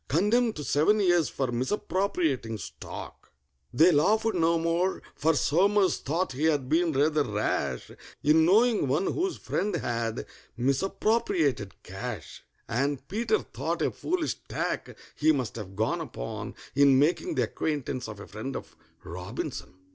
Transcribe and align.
Condemned 0.07 0.55
to 0.55 0.63
seven 0.63 0.99
years 0.99 1.29
for 1.29 1.51
misappropriating 1.51 2.57
stock!!! 2.57 3.31
They 3.71 3.91
laughed 3.91 4.33
no 4.33 4.57
more, 4.57 4.99
for 5.13 5.35
SOMERS 5.35 5.99
thought 5.99 6.31
he 6.31 6.45
had 6.45 6.67
been 6.67 6.91
rather 6.91 7.21
rash 7.23 7.91
In 8.23 8.43
knowing 8.43 8.87
one 8.87 9.13
whose 9.13 9.37
friend 9.37 9.75
had 9.75 10.25
misappropriated 10.57 11.83
cash; 11.83 12.41
And 12.67 13.07
PETER 13.07 13.43
thought 13.53 13.83
a 13.83 13.91
foolish 13.91 14.37
tack 14.47 14.97
he 15.13 15.31
must 15.31 15.55
have 15.55 15.75
gone 15.75 16.01
upon 16.01 16.55
In 16.73 16.97
making 16.97 17.35
the 17.35 17.43
acquaintance 17.43 18.07
of 18.07 18.19
a 18.19 18.25
friend 18.25 18.55
of 18.55 18.75
ROBINSON. 19.03 19.75